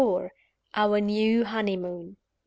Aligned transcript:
OUR 0.73 0.97
NEW 0.99 1.43
HONEYMOON. 1.45 2.17